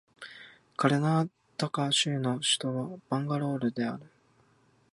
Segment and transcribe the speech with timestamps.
[0.77, 4.09] カルナータカ州の州都はバンガロールである